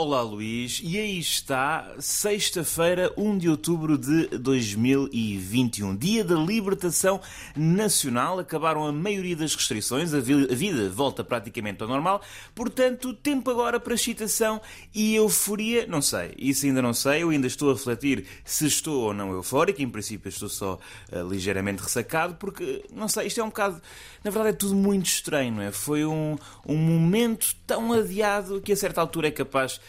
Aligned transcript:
Olá 0.00 0.22
Luís, 0.22 0.80
e 0.84 0.96
aí 0.96 1.18
está, 1.18 1.92
sexta-feira, 1.98 3.12
1 3.16 3.36
de 3.36 3.48
outubro 3.48 3.98
de 3.98 4.28
2021, 4.38 5.96
dia 5.96 6.22
da 6.22 6.36
libertação 6.36 7.20
nacional. 7.56 8.38
Acabaram 8.38 8.86
a 8.86 8.92
maioria 8.92 9.34
das 9.34 9.56
restrições, 9.56 10.14
a 10.14 10.20
vida 10.20 10.88
volta 10.88 11.24
praticamente 11.24 11.82
ao 11.82 11.88
normal, 11.88 12.22
portanto, 12.54 13.12
tempo 13.12 13.50
agora 13.50 13.80
para 13.80 13.92
excitação 13.92 14.60
e 14.94 15.16
euforia. 15.16 15.84
Não 15.88 16.00
sei, 16.00 16.32
isso 16.38 16.64
ainda 16.64 16.80
não 16.80 16.94
sei, 16.94 17.24
eu 17.24 17.30
ainda 17.30 17.48
estou 17.48 17.68
a 17.68 17.72
refletir 17.72 18.24
se 18.44 18.68
estou 18.68 19.06
ou 19.06 19.12
não 19.12 19.32
eufórico, 19.32 19.82
em 19.82 19.90
princípio 19.90 20.28
estou 20.28 20.48
só 20.48 20.78
uh, 21.10 21.28
ligeiramente 21.28 21.82
ressacado, 21.82 22.36
porque, 22.36 22.84
não 22.92 23.08
sei, 23.08 23.26
isto 23.26 23.40
é 23.40 23.42
um 23.42 23.48
bocado. 23.48 23.82
Na 24.22 24.30
verdade, 24.30 24.54
é 24.54 24.58
tudo 24.58 24.76
muito 24.76 25.06
estranho, 25.06 25.54
não 25.54 25.62
é? 25.62 25.72
Foi 25.72 26.04
um, 26.04 26.36
um 26.64 26.76
momento 26.76 27.54
tão 27.66 27.92
adiado 27.92 28.60
que 28.60 28.72
a 28.72 28.76
certa 28.76 29.00
altura 29.00 29.26
é 29.28 29.30
capaz 29.32 29.80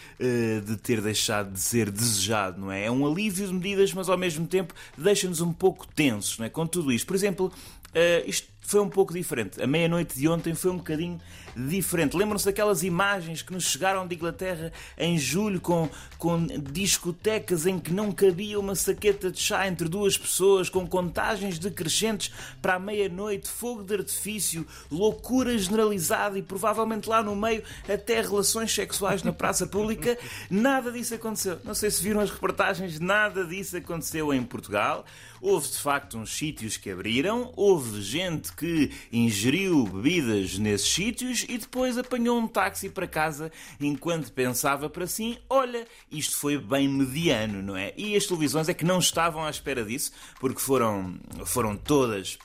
de 0.66 0.76
ter 0.78 1.02
deixado 1.02 1.52
de 1.52 1.60
ser 1.60 1.90
desejado, 1.90 2.60
não 2.60 2.72
é? 2.72 2.86
É 2.86 2.92
um 2.92 3.06
alívio 3.06 3.48
de 3.48 3.54
medidas, 3.54 3.94
mas 3.94 4.10
ao 4.10 4.18
mesmo 4.18 4.46
tempo 4.46 4.74
deixa-nos 4.98 5.42
um 5.42 5.54
pouco 5.54 5.88
tensos, 5.88 6.38
não 6.38 6.46
é? 6.46 6.50
Com 6.50 6.68
tudo 6.68 6.92
isto. 6.92 7.06
Por 7.08 7.16
exemplo, 7.16 7.48
uh, 7.48 8.30
isto 8.30 8.48
foi 8.70 8.82
um 8.82 8.90
pouco 8.90 9.14
diferente. 9.14 9.62
A 9.62 9.66
meia-noite 9.66 10.16
de 10.16 10.28
ontem 10.28 10.54
foi 10.54 10.70
um 10.70 10.78
bocadinho 10.78 11.20
diferente. 11.56 12.16
Lembram-se 12.16 12.46
daquelas 12.46 12.84
imagens 12.84 13.42
que 13.42 13.52
nos 13.52 13.66
chegaram 13.66 14.08
de 14.08 14.16
Inglaterra 14.16 14.72
em 14.96 15.18
julho 15.18 15.60
com, 15.60 15.90
com 16.20 16.46
discotecas 16.46 17.66
em 17.66 17.80
que 17.80 17.92
não 17.92 18.12
cabia 18.12 18.60
uma 18.60 18.76
saqueta 18.76 19.32
de 19.32 19.40
chá 19.40 19.68
entre 19.68 19.90
duas 19.90 20.18
pessoas, 20.18 20.70
com 20.70 20.86
contagens 20.88 21.58
decrescentes 21.58 22.32
para 22.62 22.76
a 22.76 22.80
meia-noite, 22.80 23.50
fogo 23.50 23.84
de 23.84 23.96
artifício, 23.96 24.66
loucura 24.92 25.58
generalizada 25.58 26.38
e 26.38 26.44
provavelmente 26.44 27.10
lá 27.10 27.24
no 27.24 27.36
meio 27.36 27.64
até 27.88 28.22
relações 28.22 28.72
sexuais 28.72 29.24
na 29.24 29.34
praça 29.34 29.66
pública? 29.66 30.18
Nada 30.50 30.92
disso 30.92 31.16
aconteceu. 31.16 31.58
Não 31.64 31.74
sei 31.74 31.90
se 31.90 32.04
viram 32.04 32.22
as 32.22 32.30
reportagens, 32.30 33.00
nada 33.00 33.44
disso 33.46 33.76
aconteceu 33.78 34.34
em 34.34 34.44
Portugal. 34.44 35.06
Houve 35.42 35.70
de 35.70 35.78
facto 35.78 36.18
uns 36.18 36.38
sítios 36.38 36.76
que 36.76 36.92
abriram, 36.92 37.54
houve 37.56 38.02
gente 38.02 38.52
que 38.60 38.92
ingeriu 39.10 39.86
bebidas 39.86 40.60
nesses 40.60 40.92
sítios 40.92 41.46
e 41.48 41.58
depois 41.58 41.98
apanhou 41.98 42.38
um 42.38 42.46
táxi 42.46 42.90
para 42.90 43.08
casa 43.08 43.50
enquanto 43.80 44.34
pensava 44.34 44.90
para 44.90 45.08
si: 45.08 45.40
olha, 45.50 45.88
isto 46.12 46.36
foi 46.36 46.58
bem 46.58 46.90
mediano, 46.90 47.64
não 47.64 47.78
é? 47.78 47.94
E 47.96 48.18
as 48.18 48.26
televisões 48.26 48.68
é 48.68 48.74
que 48.74 48.84
não 48.84 49.00
estavam 49.00 49.46
à 49.46 49.50
espera 49.50 49.86
disso, 49.86 50.12
porque 50.42 50.60
foram, 50.60 51.18
foram 51.46 51.78
todas 51.78 52.38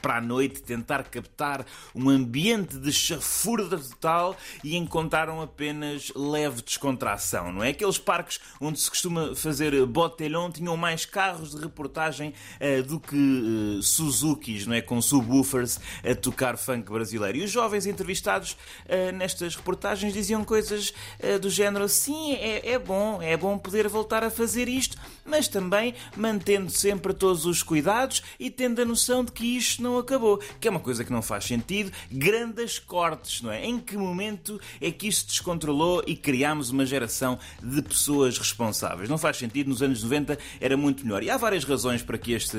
para 0.00 0.16
a 0.16 0.20
noite 0.20 0.62
tentar 0.62 1.04
captar 1.04 1.66
um 1.94 2.08
ambiente 2.08 2.78
de 2.78 2.92
chafurda 2.92 3.78
total 3.78 4.36
e 4.62 4.76
encontraram 4.76 5.42
apenas 5.42 6.12
leve 6.14 6.62
descontração, 6.62 7.52
não 7.52 7.62
é? 7.62 7.70
Aqueles 7.70 7.98
parques 7.98 8.40
onde 8.60 8.78
se 8.78 8.88
costuma 8.88 9.34
fazer 9.34 9.84
botelhão 9.86 10.50
tinham 10.50 10.76
mais 10.76 11.04
carros 11.04 11.54
de 11.54 11.60
reportagem 11.60 12.32
uh, 12.60 12.82
do 12.82 12.98
que 12.98 13.16
uh, 13.16 13.82
Suzukis, 13.82 14.66
não 14.66 14.74
é? 14.74 14.80
Com 14.80 15.02
subwoofers 15.02 15.78
a 16.08 16.14
tocar 16.14 16.56
funk 16.56 16.90
brasileiro. 16.90 17.38
E 17.38 17.44
os 17.44 17.50
jovens 17.50 17.86
entrevistados 17.86 18.52
uh, 18.52 19.12
nestas 19.12 19.54
reportagens 19.56 20.12
diziam 20.12 20.44
coisas 20.44 20.92
do 21.40 21.50
género: 21.50 21.88
sim, 21.88 22.32
é, 22.34 22.72
é 22.72 22.78
bom, 22.78 23.20
é 23.20 23.36
bom 23.36 23.58
poder 23.58 23.88
voltar 23.88 24.24
a 24.24 24.30
fazer 24.30 24.68
isto, 24.68 24.96
mas 25.24 25.48
também 25.48 25.94
mantendo 26.16 26.70
sempre 26.70 27.12
todos 27.12 27.44
os 27.44 27.62
cuidados 27.62 28.22
e 28.38 28.50
tendo 28.50 28.80
a 28.80 28.84
noção 28.84 29.24
de 29.24 29.32
que 29.32 29.56
isto 29.56 29.79
não 29.80 29.98
acabou. 29.98 30.38
Que 30.60 30.68
é 30.68 30.70
uma 30.70 30.80
coisa 30.80 31.04
que 31.04 31.12
não 31.12 31.22
faz 31.22 31.44
sentido. 31.44 31.92
Grandes 32.10 32.78
cortes, 32.78 33.42
não 33.42 33.50
é? 33.50 33.64
Em 33.64 33.78
que 33.78 33.96
momento 33.96 34.60
é 34.80 34.90
que 34.90 35.08
isto 35.08 35.28
descontrolou 35.28 36.02
e 36.06 36.16
criámos 36.16 36.70
uma 36.70 36.86
geração 36.86 37.38
de 37.62 37.82
pessoas 37.82 38.38
responsáveis? 38.38 39.08
Não 39.08 39.18
faz 39.18 39.36
sentido. 39.36 39.68
Nos 39.68 39.82
anos 39.82 40.02
90 40.02 40.38
era 40.60 40.76
muito 40.76 41.04
melhor. 41.04 41.22
E 41.22 41.30
há 41.30 41.36
várias 41.36 41.64
razões 41.64 42.02
para 42.02 42.18
que 42.18 42.32
este, 42.32 42.58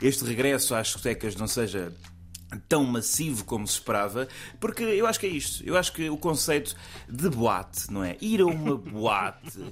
este 0.00 0.24
regresso 0.24 0.74
às 0.74 0.88
discotecas 0.88 1.36
não 1.36 1.46
seja 1.46 1.92
tão 2.68 2.84
massivo 2.84 3.44
como 3.44 3.66
se 3.66 3.74
esperava, 3.74 4.28
porque 4.60 4.82
eu 4.82 5.06
acho 5.06 5.20
que 5.20 5.26
é 5.26 5.30
isto. 5.30 5.64
Eu 5.66 5.76
acho 5.76 5.92
que 5.92 6.08
o 6.08 6.16
conceito 6.16 6.74
de 7.08 7.28
boate, 7.28 7.90
não 7.90 8.04
é? 8.04 8.16
Ir 8.20 8.40
a 8.40 8.46
uma 8.46 8.76
boate 8.76 9.62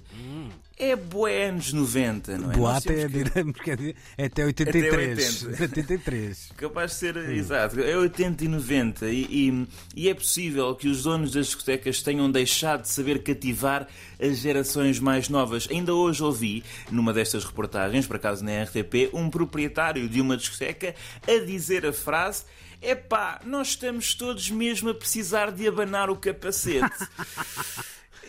é 0.81 0.97
boé 0.97 1.49
anos 1.49 1.75
90, 1.75 2.39
não 2.39 2.53
é? 2.53 2.57
Boate 2.57 2.89
é, 2.89 3.07
que... 3.53 3.97
é 4.17 4.25
até 4.25 4.45
83. 4.47 5.45
Até 5.45 5.63
83. 5.65 6.53
Capaz 6.57 6.93
de 6.93 6.97
ser, 6.97 7.17
hum. 7.19 7.31
exato, 7.31 7.81
é 7.81 7.97
80 7.99 8.45
e 8.45 8.49
90. 8.49 9.07
E, 9.09 9.27
e, 9.31 9.69
e, 9.95 10.09
é 10.09 10.15
possível 10.15 10.75
que 10.75 10.89
os 10.89 11.03
donos 11.03 11.33
das 11.33 11.47
discotecas 11.47 12.01
tenham 12.03 12.31
deixado 12.31 12.83
de 12.83 12.89
saber 12.89 13.23
cativar 13.23 13.87
as 14.19 14.39
gerações 14.39 14.99
mais 14.99 15.29
novas. 15.29 15.69
Ainda 15.71 15.93
hoje 15.93 16.23
ouvi, 16.23 16.65
numa 16.91 17.13
destas 17.13 17.45
reportagens, 17.45 18.07
por 18.07 18.17
acaso 18.17 18.43
na 18.43 18.63
RTP, 18.63 19.11
um 19.13 19.29
proprietário 19.29 20.09
de 20.09 20.19
uma 20.19 20.35
discoteca 20.35 20.95
a 21.29 21.45
dizer 21.45 21.85
a 21.85 21.93
frase 21.93 22.45
epá, 22.81 23.41
nós 23.45 23.69
estamos 23.69 24.15
todos 24.15 24.51
mesmo 24.51 24.91
a 24.91 24.95
precisar 24.95 25.51
de 25.51 25.67
abanar 25.67 26.11
o 26.11 26.17
capacete. 26.17 27.09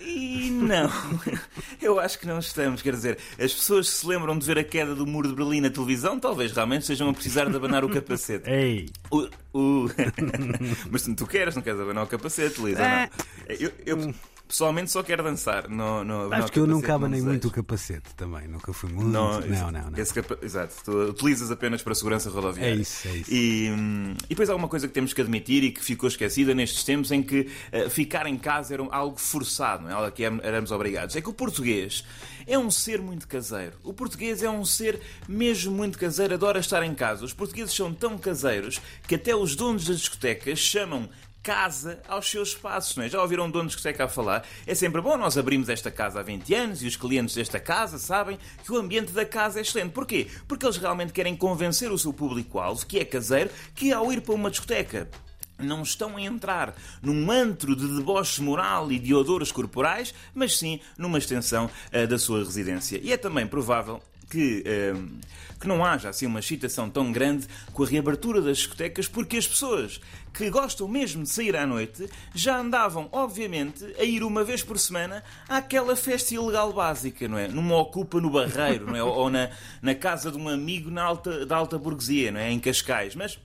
E 0.03 0.50
não, 0.50 0.89
eu 1.81 2.00
acho 2.00 2.17
que 2.17 2.25
não 2.25 2.39
estamos. 2.39 2.81
Quer 2.81 2.94
dizer, 2.94 3.17
as 3.39 3.53
pessoas 3.53 3.89
que 3.89 3.95
se 3.97 4.07
lembram 4.07 4.38
de 4.38 4.45
ver 4.45 4.57
a 4.57 4.63
queda 4.63 4.95
do 4.95 5.06
muro 5.06 5.29
de 5.29 5.35
Berlim 5.35 5.62
na 5.62 5.69
televisão, 5.69 6.19
talvez 6.19 6.51
realmente 6.51 6.81
estejam 6.81 7.09
a 7.09 7.13
precisar 7.13 7.45
de 7.50 7.56
abanar 7.56 7.85
o 7.85 7.89
capacete. 7.89 8.50
Ei! 8.50 8.89
O, 9.12 9.29
o... 9.53 9.85
Mas 10.89 11.03
tu 11.03 11.28
queres, 11.28 11.56
não 11.56 11.62
queres 11.62 11.79
abanar 11.79 12.03
o 12.03 12.07
capacete, 12.07 12.62
Lisa? 12.62 12.83
É... 12.83 13.09
Eu, 13.47 13.72
eu, 13.85 14.13
Pessoalmente 14.51 14.91
só 14.91 15.01
quero 15.01 15.23
dançar. 15.23 15.69
No, 15.69 16.03
no, 16.03 16.34
Acho 16.34 16.51
que 16.51 16.59
eu 16.59 16.67
nunca 16.67 16.94
abanei 16.94 17.22
muito 17.22 17.47
o 17.47 17.51
capacete 17.51 18.13
também. 18.16 18.50
Nunca 18.50 18.73
fui 18.73 18.91
muito. 18.91 19.07
Não, 19.07 19.39
não, 19.39 19.72
não. 19.72 19.89
não. 19.89 20.06
Capa... 20.13 20.38
Exato. 20.41 20.75
Tu 20.84 20.91
utilizas 20.91 21.50
apenas 21.51 21.81
para 21.81 21.95
segurança 21.95 22.29
rodoviária. 22.29 22.73
É 22.73 22.75
isso, 22.75 23.07
é 23.07 23.12
isso. 23.12 23.34
E, 23.34 23.72
hum, 23.72 24.13
e 24.25 24.28
depois 24.28 24.50
há 24.50 24.56
uma 24.56 24.67
coisa 24.67 24.89
que 24.89 24.94
temos 24.94 25.13
que 25.13 25.22
admitir 25.22 25.63
e 25.63 25.72
que 25.72 25.81
ficou 25.81 26.09
esquecida 26.09 26.53
nestes 26.53 26.84
tempos 26.84 27.13
em 27.13 27.23
que 27.23 27.47
uh, 27.72 27.89
ficar 27.89 28.28
em 28.28 28.38
casa 28.38 28.73
era 28.73 28.84
algo 28.91 29.17
forçado, 29.17 29.84
não 29.84 29.89
é? 29.89 29.94
algo 29.94 30.12
que 30.12 30.22
éramos 30.22 30.69
obrigados. 30.73 31.16
É 31.16 31.22
que 31.22 31.29
o 31.29 31.33
português 31.33 32.03
é 32.45 32.59
um 32.59 32.69
ser 32.69 33.01
muito 33.01 33.29
caseiro. 33.29 33.78
O 33.85 33.94
português 33.94 34.44
é 34.44 34.50
um 34.50 34.66
ser 34.66 35.00
mesmo 35.29 35.73
muito 35.73 35.97
caseiro, 35.97 36.33
adora 36.33 36.59
estar 36.59 36.83
em 36.83 36.94
casa. 36.94 37.23
Os 37.23 37.31
portugueses 37.31 37.73
são 37.73 37.94
tão 37.94 38.18
caseiros 38.18 38.81
que 39.07 39.16
até 39.16 39.33
os 39.33 39.56
donos 39.56 39.85
das 39.85 40.00
discotecas 40.00 40.59
chamam 40.59 41.07
casa 41.41 42.02
aos 42.07 42.29
seus 42.29 42.50
espaços. 42.50 42.96
Não 42.96 43.03
é? 43.03 43.09
Já 43.09 43.22
ouviram 43.22 43.46
um 43.46 43.52
dono 43.52 43.68
de 43.68 43.75
discoteca 43.75 44.06
a 44.06 44.07
falar? 44.07 44.46
É 44.66 44.75
sempre 44.75 45.02
bom, 45.02 45.18
nós 45.18 45.38
abrimos 45.38 45.69
esta 45.69 45.91
casa 45.91 46.19
há 46.19 46.24
20 46.24 46.53
anos 46.53 46.84
e 46.84 46.88
os 46.88 46.96
clientes 46.96 47.35
desta 47.35 47.59
casa 47.59 47.97
sabem 47.97 48.38
que 48.63 48.72
o 48.72 48.78
ambiente 48.78 49.12
da 49.12 49.25
casa 49.25 49.59
é 49.59 49.62
excelente. 49.62 49.91
Porquê? 49.91 50.28
Porque 50.47 50.66
eles 50.66 50.78
realmente 50.78 51.13
querem 51.13 51.35
convencer 51.35 51.91
o 51.91 51.97
seu 51.97 52.13
público-alvo, 52.13 52.85
que 52.85 53.00
é 53.00 53.06
caseiro, 53.06 53.50
que 53.75 53.91
ao 53.91 54.12
ir 54.12 54.22
para 54.22 54.34
uma 54.34 54.50
discoteca 54.50 55.09
não 55.57 55.84
estão 55.84 56.18
a 56.18 56.22
entrar 56.22 56.75
num 57.01 57.30
antro 57.31 57.75
de 57.75 57.88
deboche 57.88 58.41
moral 58.41 58.91
e 58.91 58.97
de 58.97 59.13
odores 59.13 59.51
corporais, 59.51 60.13
mas 60.34 60.57
sim 60.57 60.80
numa 60.97 61.19
extensão 61.19 61.69
uh, 61.94 62.07
da 62.07 62.18
sua 62.18 62.40
residência. 62.40 63.00
E 63.01 63.12
é 63.12 63.18
também 63.18 63.46
provável 63.46 64.01
que, 64.31 64.64
uh, 64.66 65.19
que 65.59 65.68
não 65.68 65.84
haja 65.84 66.09
assim 66.09 66.25
uma 66.25 66.40
excitação 66.40 66.90
tão 66.90 67.12
grande 67.12 67.46
com 67.74 67.84
a 67.84 67.86
reabertura 67.86 68.42
das 68.42 68.59
discotecas, 68.59 69.08
porque 69.08 69.36
as 69.36 69.46
pessoas 69.46 70.00
que 70.34 70.50
gostam 70.50 70.88
mesmo 70.88 71.24
de 71.24 71.30
sair 71.30 71.58
à 71.58 71.68
noite 71.68 72.09
já 72.34 72.58
andavam, 72.58 73.09
obviamente, 73.12 73.84
a 74.00 74.03
ir 74.03 74.24
uma 74.24 74.46
vez 74.46 74.64
por 74.64 74.80
semana 74.80 75.22
àquela 75.50 75.96
festa 75.97 76.34
ilegal 76.34 76.72
básica, 76.72 77.28
não 77.28 77.38
é? 77.38 77.50
Numa 77.50 77.75
ocupa 77.75 78.22
no 78.22 78.30
Barreiro, 78.30 78.88
não 78.88 78.96
é? 78.96 79.03
Ou 79.03 79.30
na, 79.30 79.50
na 79.81 79.94
casa 79.94 80.31
de 80.31 80.38
um 80.38 80.48
amigo 80.48 80.90
na 80.90 81.03
alta, 81.03 81.46
da 81.46 81.57
alta 81.57 81.77
burguesia, 81.77 82.31
não 82.31 82.39
é? 82.39 82.50
Em 82.50 82.60
Cascais. 82.60 83.13
Mas 83.13 83.38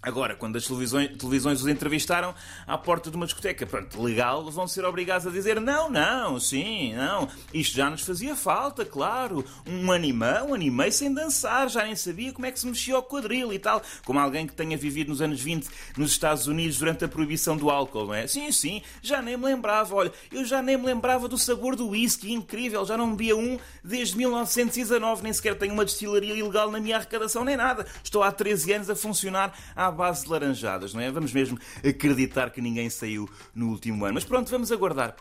Agora, 0.00 0.36
quando 0.36 0.54
as 0.54 0.64
televisões, 0.64 1.16
televisões, 1.18 1.60
os 1.60 1.66
entrevistaram 1.66 2.32
à 2.68 2.78
porta 2.78 3.10
de 3.10 3.16
uma 3.16 3.26
discoteca, 3.26 3.66
pronto, 3.66 4.00
legal, 4.00 4.48
vão 4.48 4.68
ser 4.68 4.84
obrigados 4.84 5.26
a 5.26 5.30
dizer 5.30 5.60
não, 5.60 5.90
não, 5.90 6.38
sim, 6.38 6.94
não, 6.94 7.28
isto 7.52 7.74
já 7.74 7.90
nos 7.90 8.02
fazia 8.02 8.36
falta, 8.36 8.84
claro, 8.84 9.44
um 9.66 9.90
animão, 9.90 10.50
um 10.50 10.54
animei 10.54 10.92
sem 10.92 11.12
dançar, 11.12 11.68
já 11.68 11.82
nem 11.82 11.96
sabia 11.96 12.32
como 12.32 12.46
é 12.46 12.52
que 12.52 12.60
se 12.60 12.66
mexia 12.68 12.96
o 12.96 13.02
quadril 13.02 13.52
e 13.52 13.58
tal, 13.58 13.82
como 14.04 14.20
alguém 14.20 14.46
que 14.46 14.52
tenha 14.52 14.78
vivido 14.78 15.08
nos 15.08 15.20
anos 15.20 15.40
20 15.40 15.68
nos 15.96 16.12
Estados 16.12 16.46
Unidos 16.46 16.78
durante 16.78 17.04
a 17.04 17.08
proibição 17.08 17.56
do 17.56 17.68
álcool, 17.68 18.06
não 18.06 18.14
é? 18.14 18.28
Sim, 18.28 18.52
sim, 18.52 18.82
já 19.02 19.20
nem 19.20 19.36
me 19.36 19.46
lembrava, 19.46 19.96
olha, 19.96 20.12
eu 20.30 20.44
já 20.44 20.62
nem 20.62 20.76
me 20.76 20.86
lembrava 20.86 21.26
do 21.26 21.36
sabor 21.36 21.74
do 21.74 21.88
whisky, 21.88 22.32
incrível, 22.32 22.86
já 22.86 22.96
não 22.96 23.10
bebia 23.10 23.36
um 23.36 23.58
desde 23.82 24.16
1919, 24.16 25.24
nem 25.24 25.32
sequer 25.32 25.58
tenho 25.58 25.74
uma 25.74 25.84
destilaria 25.84 26.34
ilegal 26.34 26.70
na 26.70 26.78
minha 26.78 26.98
arrecadação, 26.98 27.44
nem 27.44 27.56
nada, 27.56 27.84
estou 28.04 28.22
há 28.22 28.30
13 28.30 28.74
anos 28.74 28.90
a 28.90 28.94
funcionar 28.94 29.52
há 29.74 29.87
à 29.88 29.90
base 29.90 30.24
de 30.24 30.30
laranjadas, 30.30 30.94
não 30.94 31.00
é? 31.00 31.10
Vamos 31.10 31.32
mesmo 31.32 31.58
acreditar 31.86 32.50
que 32.50 32.60
ninguém 32.60 32.88
saiu 32.88 33.28
no 33.54 33.68
último 33.68 34.04
ano. 34.04 34.14
Mas 34.14 34.24
pronto, 34.24 34.50
vamos 34.50 34.70
aguardar. 34.70 35.16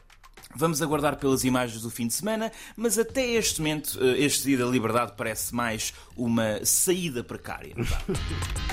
Vamos 0.55 0.81
aguardar 0.81 1.17
pelas 1.17 1.43
imagens 1.43 1.81
do 1.81 1.89
fim 1.89 2.07
de 2.07 2.13
semana, 2.13 2.51
mas 2.75 2.97
até 2.97 3.25
este 3.31 3.59
momento, 3.59 3.99
eh, 4.01 4.21
este 4.21 4.45
dia 4.45 4.57
da 4.57 4.65
liberdade 4.65 5.13
parece 5.17 5.53
mais 5.53 5.93
uma 6.15 6.63
saída 6.63 7.23
precária. 7.23 7.75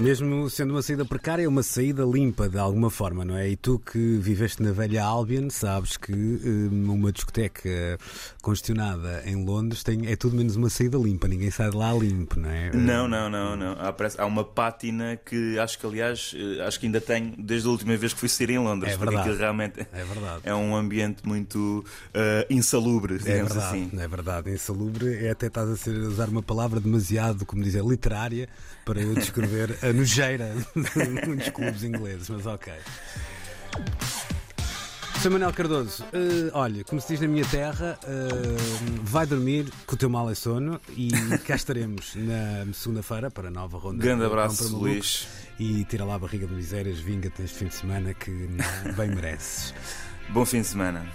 Mesmo 0.00 0.48
sendo 0.48 0.70
uma 0.70 0.80
saída 0.82 1.04
precária, 1.04 1.42
é 1.44 1.48
uma 1.48 1.62
saída 1.62 2.04
limpa 2.04 2.48
de 2.48 2.58
alguma 2.58 2.88
forma, 2.90 3.22
não 3.24 3.36
é? 3.36 3.50
E 3.50 3.56
tu 3.56 3.78
que 3.78 3.98
viveste 4.16 4.62
na 4.62 4.72
velha 4.72 5.04
Albion 5.04 5.50
sabes 5.50 5.96
que 5.98 6.12
hum, 6.12 6.86
uma 6.90 7.12
discoteca 7.12 7.98
congestionada 8.40 9.22
em 9.26 9.44
Londres 9.44 9.82
tem, 9.82 10.06
é 10.06 10.16
tudo 10.16 10.36
menos 10.36 10.56
uma 10.56 10.70
saída 10.70 10.96
limpa, 10.96 11.28
ninguém 11.28 11.50
sai 11.50 11.70
de 11.70 11.76
lá 11.76 11.92
limpo, 11.92 12.40
não 12.40 12.48
é? 12.50 12.70
Não, 12.74 13.06
não, 13.06 13.28
não, 13.28 13.54
não. 13.56 13.72
Há, 13.78 13.92
parece- 13.92 14.18
há 14.20 14.24
uma 14.24 14.42
pátina 14.44 15.18
que 15.24 15.58
acho 15.58 15.78
que, 15.78 15.86
aliás, 15.86 16.34
eh, 16.34 16.62
acho 16.66 16.80
que 16.80 16.86
ainda 16.86 17.00
tenho 17.00 17.34
desde 17.36 17.68
a 17.68 17.70
última 17.70 17.94
vez 17.96 18.14
que 18.14 18.20
fui 18.20 18.28
sair 18.28 18.50
em 18.50 18.58
Londres. 18.58 18.94
É 18.94 18.96
porque 18.96 19.10
verdade. 19.10 19.28
aquilo 19.28 19.40
realmente 19.40 19.80
É 19.92 20.04
verdade. 20.04 20.40
é 20.44 20.54
um 20.54 20.74
ambiente 20.74 21.26
muito 21.26 21.84
eh, 22.14 22.46
insalubre, 22.48 23.16
É 23.16 23.18
digamos 23.18 23.52
verdade, 23.52 23.66
assim. 23.76 23.90
é 24.00 24.08
verdade. 24.08 24.50
Insalubre 24.50 25.14
é 25.26 25.30
até 25.30 25.48
estás 25.48 25.68
a, 25.68 25.76
ser, 25.76 25.94
a 25.96 26.08
usar 26.08 26.28
uma 26.30 26.42
palavra 26.42 26.80
demasiado, 26.80 27.44
como 27.44 27.62
dizer, 27.62 27.84
literária 27.84 28.48
para 28.84 29.00
eu 29.02 29.14
descrever 29.14 29.76
a 29.90 29.92
nojeira 29.92 30.54
de 30.74 31.26
muitos 31.26 31.48
clubes 31.50 31.82
ingleses, 31.82 32.30
mas 32.30 32.46
ok. 32.46 32.72
Sr. 35.20 35.30
Manuel 35.30 35.52
Cardoso, 35.52 36.02
eh, 36.14 36.50
olha, 36.54 36.82
como 36.84 36.98
se 36.98 37.08
diz 37.08 37.20
na 37.20 37.28
minha 37.28 37.44
terra, 37.44 37.98
eh, 38.04 38.28
vai 39.02 39.26
dormir 39.26 39.66
que 39.86 39.92
o 39.92 39.96
teu 39.96 40.08
mal 40.08 40.30
é 40.30 40.34
sono 40.34 40.80
e 40.96 41.10
cá 41.46 41.56
estaremos 41.56 42.14
na 42.14 42.72
segunda-feira 42.72 43.30
para 43.30 43.48
a 43.48 43.50
nova 43.50 43.76
ronda. 43.78 44.02
Grande 44.02 44.24
abraço, 44.24 44.64
Malucos. 44.64 44.80
Luís. 44.80 45.28
E 45.58 45.84
tira 45.84 46.06
lá 46.06 46.14
a 46.14 46.18
barriga 46.18 46.46
de 46.46 46.54
misérias, 46.54 47.00
vinga-te 47.00 47.42
neste 47.42 47.58
fim 47.58 47.66
de 47.66 47.74
semana 47.74 48.14
que 48.14 48.30
bem 48.96 49.08
mereces. 49.14 49.74
Bom 50.30 50.46
fim 50.46 50.62
de 50.62 50.68
semana. 50.68 51.06